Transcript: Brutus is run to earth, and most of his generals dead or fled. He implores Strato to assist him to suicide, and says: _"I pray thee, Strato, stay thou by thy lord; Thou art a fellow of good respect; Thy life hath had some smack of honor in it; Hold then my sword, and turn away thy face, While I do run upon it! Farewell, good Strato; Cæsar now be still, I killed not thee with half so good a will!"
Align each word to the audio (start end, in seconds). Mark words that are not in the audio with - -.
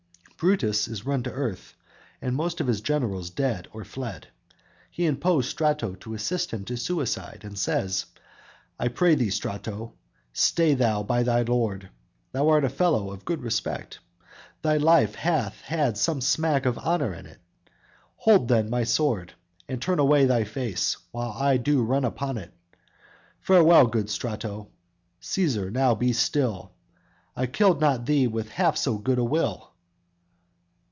Brutus 0.43 0.87
is 0.87 1.05
run 1.05 1.21
to 1.21 1.31
earth, 1.31 1.75
and 2.19 2.35
most 2.35 2.59
of 2.59 2.65
his 2.65 2.81
generals 2.81 3.29
dead 3.29 3.67
or 3.73 3.83
fled. 3.83 4.29
He 4.89 5.05
implores 5.05 5.47
Strato 5.47 5.93
to 5.93 6.15
assist 6.15 6.49
him 6.49 6.65
to 6.65 6.77
suicide, 6.77 7.41
and 7.43 7.55
says: 7.59 8.07
_"I 8.79 8.87
pray 8.87 9.13
thee, 9.13 9.29
Strato, 9.29 9.93
stay 10.33 10.73
thou 10.73 11.03
by 11.03 11.21
thy 11.21 11.43
lord; 11.43 11.91
Thou 12.31 12.49
art 12.49 12.65
a 12.65 12.69
fellow 12.69 13.11
of 13.11 13.23
good 13.23 13.43
respect; 13.43 13.99
Thy 14.63 14.77
life 14.77 15.13
hath 15.13 15.61
had 15.61 15.95
some 15.95 16.21
smack 16.21 16.65
of 16.65 16.79
honor 16.79 17.13
in 17.13 17.27
it; 17.27 17.37
Hold 18.15 18.47
then 18.47 18.67
my 18.71 18.83
sword, 18.83 19.33
and 19.69 19.79
turn 19.79 19.99
away 19.99 20.25
thy 20.25 20.43
face, 20.43 20.97
While 21.11 21.33
I 21.33 21.57
do 21.57 21.83
run 21.83 22.03
upon 22.03 22.39
it! 22.39 22.51
Farewell, 23.41 23.85
good 23.85 24.09
Strato; 24.09 24.69
Cæsar 25.21 25.71
now 25.71 25.93
be 25.93 26.13
still, 26.13 26.71
I 27.35 27.45
killed 27.45 27.79
not 27.79 28.07
thee 28.07 28.25
with 28.25 28.49
half 28.49 28.75
so 28.75 28.97
good 28.97 29.19
a 29.19 29.23
will!" 29.23 29.67